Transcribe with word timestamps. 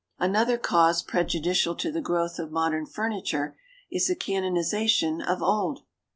Another 0.17 0.57
cause 0.57 1.03
prejudicial 1.03 1.75
to 1.75 1.91
the 1.91 2.01
growth 2.01 2.39
of 2.39 2.51
modern 2.51 2.87
furniture 2.87 3.55
is 3.91 4.07
the 4.07 4.15
canonisation 4.15 5.21
of 5.21 5.43
old. 5.43 5.81